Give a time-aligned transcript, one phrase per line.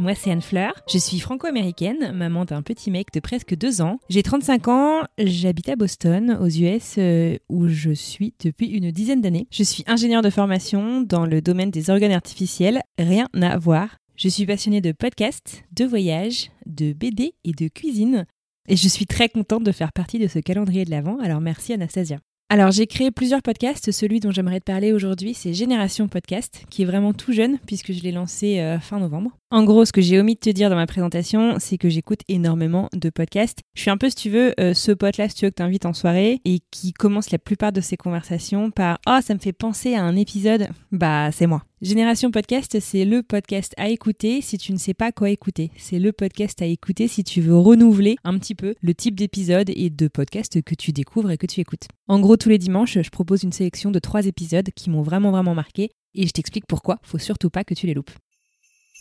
[0.00, 0.72] Moi, c'est Anne Fleur.
[0.90, 3.98] Je suis franco-américaine, maman d'un petit mec de presque deux ans.
[4.08, 9.20] J'ai 35 ans, j'habite à Boston, aux US, euh, où je suis depuis une dizaine
[9.20, 9.46] d'années.
[9.50, 12.80] Je suis ingénieure de formation dans le domaine des organes artificiels.
[12.96, 13.98] Rien à voir.
[14.16, 18.24] Je suis passionnée de podcasts, de voyages, de BD et de cuisine.
[18.70, 21.74] Et je suis très contente de faire partie de ce calendrier de l'Avent, alors merci
[21.74, 22.20] Anastasia.
[22.52, 26.82] Alors j'ai créé plusieurs podcasts, celui dont j'aimerais te parler aujourd'hui c'est Génération Podcast, qui
[26.82, 29.30] est vraiment tout jeune puisque je l'ai lancé euh, fin novembre.
[29.52, 32.22] En gros ce que j'ai omis de te dire dans ma présentation c'est que j'écoute
[32.26, 33.60] énormément de podcasts.
[33.76, 35.54] Je suis un peu si tu veux euh, ce pote là si tu veux que
[35.54, 39.38] t'invites en soirée et qui commence la plupart de ses conversations par «Oh ça me
[39.38, 41.62] fait penser à un épisode», bah c'est moi.
[41.82, 45.70] Génération Podcast, c'est le podcast à écouter si tu ne sais pas quoi écouter.
[45.78, 49.70] C'est le podcast à écouter si tu veux renouveler un petit peu le type d'épisode
[49.74, 51.88] et de podcast que tu découvres et que tu écoutes.
[52.06, 55.30] En gros, tous les dimanches, je propose une sélection de trois épisodes qui m'ont vraiment
[55.30, 56.98] vraiment marqué et je t'explique pourquoi.
[57.02, 58.10] Faut surtout pas que tu les loupes.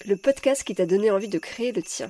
[0.05, 2.09] Le podcast qui t'a donné envie de créer le tien.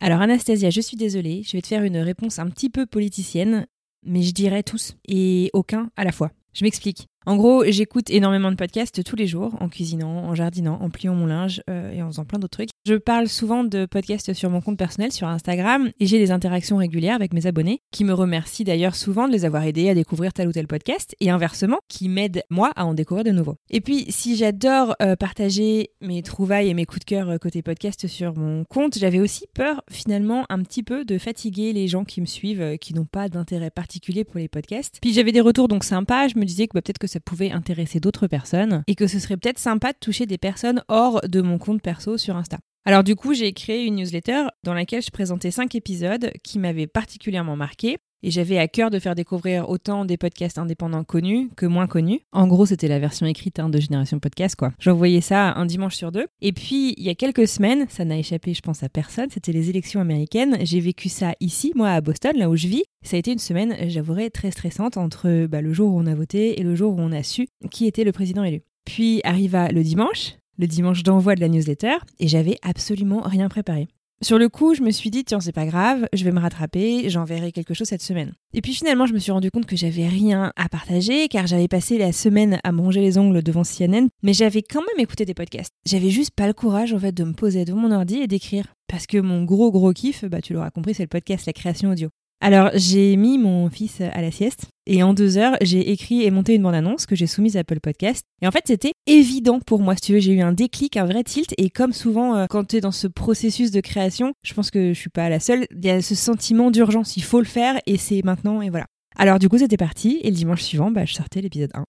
[0.00, 3.66] Alors Anastasia, je suis désolée, je vais te faire une réponse un petit peu politicienne,
[4.02, 6.30] mais je dirais tous et aucun à la fois.
[6.54, 7.06] Je m'explique.
[7.28, 11.16] En gros, j'écoute énormément de podcasts tous les jours, en cuisinant, en jardinant, en pliant
[11.16, 12.68] mon linge euh, et en faisant plein d'autres trucs.
[12.86, 16.76] Je parle souvent de podcasts sur mon compte personnel sur Instagram et j'ai des interactions
[16.76, 20.32] régulières avec mes abonnés qui me remercient d'ailleurs souvent de les avoir aidés à découvrir
[20.32, 23.56] tel ou tel podcast et inversement qui m'aident moi à en découvrir de nouveaux.
[23.70, 27.60] Et puis si j'adore euh, partager mes trouvailles et mes coups de cœur euh, côté
[27.60, 32.04] podcast sur mon compte, j'avais aussi peur finalement un petit peu de fatiguer les gens
[32.04, 34.98] qui me suivent qui n'ont pas d'intérêt particulier pour les podcasts.
[35.02, 37.50] Puis j'avais des retours donc sympas, je me disais que bah, peut-être que ça pouvait
[37.50, 41.40] intéresser d'autres personnes et que ce serait peut-être sympa de toucher des personnes hors de
[41.40, 42.58] mon compte perso sur Insta.
[42.84, 46.86] Alors du coup, j'ai créé une newsletter dans laquelle je présentais cinq épisodes qui m'avaient
[46.86, 47.98] particulièrement marqué.
[48.22, 52.20] Et j'avais à cœur de faire découvrir autant des podcasts indépendants connus que moins connus.
[52.32, 54.72] En gros, c'était la version écrite hein, de Génération Podcast, quoi.
[54.78, 56.26] J'envoyais ça un dimanche sur deux.
[56.40, 59.52] Et puis, il y a quelques semaines, ça n'a échappé, je pense, à personne, c'était
[59.52, 60.56] les élections américaines.
[60.62, 62.84] J'ai vécu ça ici, moi, à Boston, là où je vis.
[63.02, 66.14] Ça a été une semaine, j'avouerai, très stressante entre bah, le jour où on a
[66.14, 68.62] voté et le jour où on a su qui était le président élu.
[68.84, 73.88] Puis arriva le dimanche, le dimanche d'envoi de la newsletter, et j'avais absolument rien préparé.
[74.22, 77.10] Sur le coup, je me suis dit, tiens, c'est pas grave, je vais me rattraper,
[77.10, 78.32] j'enverrai quelque chose cette semaine.
[78.54, 81.68] Et puis finalement, je me suis rendu compte que j'avais rien à partager, car j'avais
[81.68, 85.34] passé la semaine à manger les ongles devant CNN, mais j'avais quand même écouté des
[85.34, 85.72] podcasts.
[85.84, 88.74] J'avais juste pas le courage, en fait, de me poser devant mon ordi et d'écrire.
[88.88, 91.90] Parce que mon gros gros kiff, bah tu l'auras compris, c'est le podcast, la création
[91.90, 92.08] audio.
[92.40, 96.30] Alors, j'ai mis mon fils à la sieste et en deux heures, j'ai écrit et
[96.30, 98.24] monté une bande-annonce que j'ai soumise à Apple Podcast.
[98.42, 99.94] Et en fait, c'était évident pour moi.
[99.94, 101.54] Si tu veux, j'ai eu un déclic, un vrai tilt.
[101.56, 104.92] Et comme souvent, euh, quand tu es dans ce processus de création, je pense que
[104.92, 107.16] je suis pas la seule, il y a ce sentiment d'urgence.
[107.16, 108.86] Il faut le faire et c'est maintenant et voilà.
[109.16, 110.20] Alors, du coup, c'était parti.
[110.22, 111.84] Et le dimanche suivant, bah, je sortais l'épisode 1.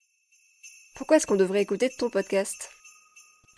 [0.96, 2.70] Pourquoi est-ce qu'on devrait écouter ton podcast?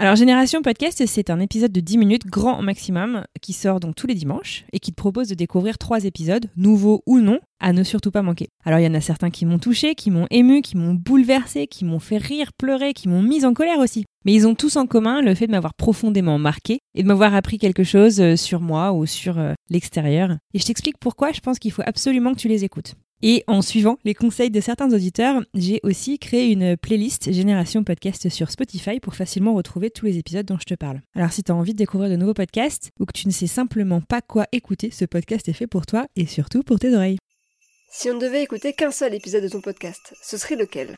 [0.02, 4.08] Alors Génération Podcast, c'est un épisode de 10 minutes grand maximum qui sort donc tous
[4.08, 7.84] les dimanches et qui te propose de découvrir trois épisodes, nouveaux ou non, à ne
[7.84, 8.48] surtout pas manquer.
[8.64, 11.68] Alors il y en a certains qui m'ont touché, qui m'ont ému, qui m'ont bouleversé,
[11.68, 14.06] qui m'ont fait rire, pleurer, qui m'ont mise en colère aussi.
[14.24, 17.36] Mais ils ont tous en commun le fait de m'avoir profondément marqué et de m'avoir
[17.36, 20.38] appris quelque chose euh, sur moi ou sur euh, l'extérieur.
[20.54, 22.96] Et je t'explique pourquoi je pense qu'il faut absolument que tu les écoutes.
[23.22, 28.30] Et en suivant les conseils de certains auditeurs, j'ai aussi créé une playlist Génération Podcast
[28.30, 31.02] sur Spotify pour facilement retrouver tous les épisodes dont je te parle.
[31.16, 33.48] Alors si tu as envie de découvrir de nouveaux podcasts ou que tu ne sais
[33.48, 37.18] simplement pas quoi écouter, ce podcast est fait pour toi et surtout pour tes oreilles.
[37.92, 40.96] Si on ne devait écouter qu'un seul épisode de ton podcast, ce serait lequel?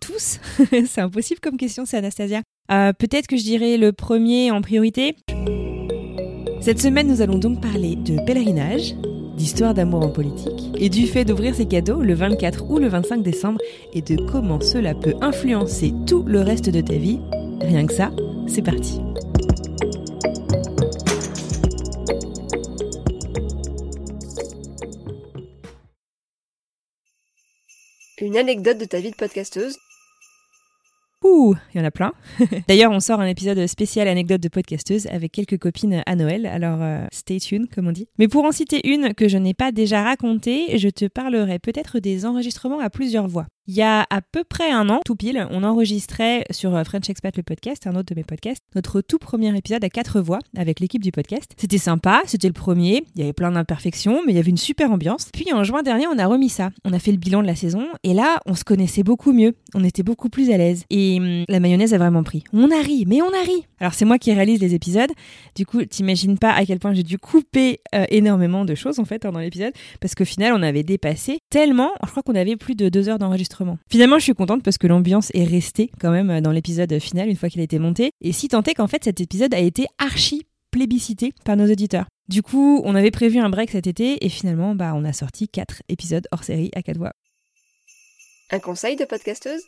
[0.00, 0.38] Tous?
[0.70, 2.40] C'est impossible comme question, c'est Anastasia.
[2.72, 5.14] Euh, Peut-être que je dirais le premier en priorité.
[6.62, 8.94] Cette semaine, nous allons donc parler de pèlerinage,
[9.40, 13.22] d'histoire d'amour en politique et du fait d'ouvrir ses cadeaux le 24 ou le 25
[13.22, 13.58] décembre
[13.94, 17.20] et de comment cela peut influencer tout le reste de ta vie.
[17.62, 18.10] Rien que ça,
[18.46, 19.00] c'est parti.
[28.20, 29.78] Une anecdote de ta vie de podcasteuse
[31.22, 32.12] Ouh, il y en a plein.
[32.68, 36.78] D'ailleurs, on sort un épisode spécial anecdote de podcasteuse avec quelques copines à Noël, alors
[36.80, 38.08] euh, stay tuned, comme on dit.
[38.18, 41.98] Mais pour en citer une que je n'ai pas déjà racontée, je te parlerai peut-être
[41.98, 43.46] des enregistrements à plusieurs voix.
[43.72, 47.08] Il y a à peu près un an, tout pile, on enregistrait sur euh, French
[47.08, 50.40] Expat le podcast, un autre de mes podcasts, notre tout premier épisode à quatre voix
[50.56, 51.52] avec l'équipe du podcast.
[51.56, 54.56] C'était sympa, c'était le premier, il y avait plein d'imperfections, mais il y avait une
[54.56, 55.28] super ambiance.
[55.32, 56.70] Puis en juin dernier, on a remis ça.
[56.84, 59.54] On a fait le bilan de la saison et là, on se connaissait beaucoup mieux,
[59.76, 60.82] on était beaucoup plus à l'aise.
[60.90, 62.42] Et hum, la mayonnaise a vraiment pris.
[62.52, 65.12] On a ri, mais on a ri Alors c'est moi qui réalise les épisodes,
[65.54, 69.04] du coup, t'imagines pas à quel point j'ai dû couper euh, énormément de choses en
[69.04, 72.74] fait dans l'épisode, parce qu'au final, on avait dépassé tellement, je crois qu'on avait plus
[72.74, 76.30] de deux heures d'enregistrement Finalement, je suis contente parce que l'ambiance est restée quand même
[76.30, 78.10] euh, dans l'épisode final une fois qu'il a été monté.
[78.20, 82.06] Et si tant est qu'en fait cet épisode a été archi plébiscité par nos auditeurs.
[82.28, 85.48] Du coup, on avait prévu un break cet été et finalement, bah, on a sorti
[85.48, 87.12] quatre épisodes hors série à quatre voix.
[88.52, 89.62] Un conseil de podcasteuse?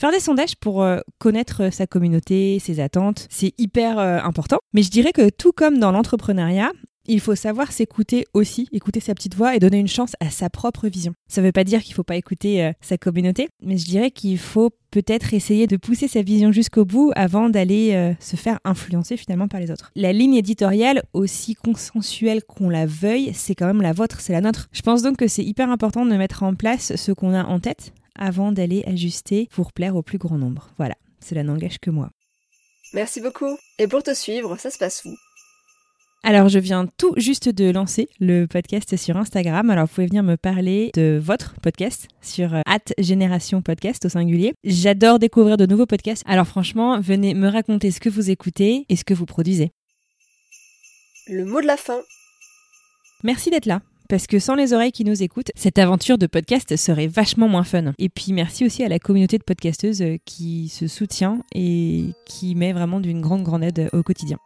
[0.00, 4.58] Faire des sondages pour euh, connaître sa communauté, ses attentes, c'est hyper euh, important.
[4.72, 6.70] Mais je dirais que tout comme dans l'entrepreneuriat,
[7.06, 10.50] il faut savoir s'écouter aussi, écouter sa petite voix et donner une chance à sa
[10.50, 11.14] propre vision.
[11.28, 13.84] Ça ne veut pas dire qu'il ne faut pas écouter euh, sa communauté, mais je
[13.84, 18.36] dirais qu'il faut peut-être essayer de pousser sa vision jusqu'au bout avant d'aller euh, se
[18.36, 19.90] faire influencer finalement par les autres.
[19.94, 24.40] La ligne éditoriale, aussi consensuelle qu'on la veuille, c'est quand même la vôtre, c'est la
[24.40, 24.68] nôtre.
[24.72, 27.60] Je pense donc que c'est hyper important de mettre en place ce qu'on a en
[27.60, 30.70] tête avant d'aller ajuster pour plaire au plus grand nombre.
[30.76, 32.10] Voilà, cela n'engage que moi.
[32.92, 33.56] Merci beaucoup.
[33.78, 35.14] Et pour te suivre, ça se passe où?
[36.22, 39.70] Alors, je viens tout juste de lancer le podcast sur Instagram.
[39.70, 42.60] Alors, vous pouvez venir me parler de votre podcast sur euh,
[42.98, 44.52] Génération Podcast au singulier.
[44.62, 46.22] J'adore découvrir de nouveaux podcasts.
[46.26, 49.72] Alors, franchement, venez me raconter ce que vous écoutez et ce que vous produisez.
[51.26, 52.00] Le mot de la fin.
[53.22, 53.80] Merci d'être là.
[54.10, 57.64] Parce que sans les oreilles qui nous écoutent, cette aventure de podcast serait vachement moins
[57.64, 57.94] fun.
[57.98, 62.72] Et puis merci aussi à la communauté de podcasteuses qui se soutient et qui met
[62.72, 64.36] vraiment d'une grande grande aide au quotidien.